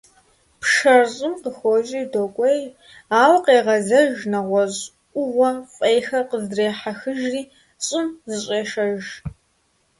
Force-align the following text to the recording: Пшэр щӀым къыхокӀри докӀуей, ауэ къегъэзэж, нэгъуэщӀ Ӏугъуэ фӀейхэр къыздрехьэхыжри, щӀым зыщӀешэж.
Пшэр 0.61 1.03
щӀым 1.15 1.33
къыхокӀри 1.41 2.01
докӀуей, 2.11 2.61
ауэ 3.21 3.37
къегъэзэж, 3.45 4.15
нэгъуэщӀ 4.31 4.83
Ӏугъуэ 5.13 5.49
фӀейхэр 5.73 6.23
къыздрехьэхыжри, 6.29 7.41
щӀым 7.85 8.07
зыщӀешэж. 8.29 9.03